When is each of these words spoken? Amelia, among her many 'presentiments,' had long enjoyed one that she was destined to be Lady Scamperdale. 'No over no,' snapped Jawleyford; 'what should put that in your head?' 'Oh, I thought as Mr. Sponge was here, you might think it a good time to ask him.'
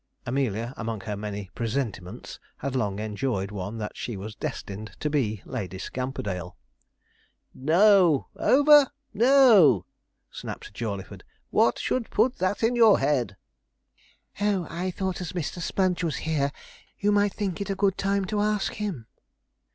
Amelia, 0.25 0.73
among 0.77 1.01
her 1.01 1.15
many 1.15 1.51
'presentiments,' 1.53 2.39
had 2.57 2.75
long 2.75 2.97
enjoyed 2.97 3.51
one 3.51 3.77
that 3.77 3.95
she 3.95 4.17
was 4.17 4.33
destined 4.33 4.93
to 4.99 5.11
be 5.11 5.43
Lady 5.45 5.77
Scamperdale. 5.77 6.57
'No 7.53 8.25
over 8.35 8.87
no,' 9.13 9.85
snapped 10.31 10.73
Jawleyford; 10.73 11.23
'what 11.51 11.77
should 11.77 12.09
put 12.09 12.39
that 12.39 12.63
in 12.63 12.75
your 12.75 12.97
head?' 12.97 13.37
'Oh, 14.41 14.65
I 14.71 14.89
thought 14.89 15.21
as 15.21 15.33
Mr. 15.33 15.61
Sponge 15.61 16.03
was 16.03 16.15
here, 16.25 16.51
you 16.97 17.11
might 17.11 17.33
think 17.35 17.61
it 17.61 17.69
a 17.69 17.75
good 17.75 17.95
time 17.95 18.25
to 18.25 18.39
ask 18.41 18.73
him.' 18.73 19.05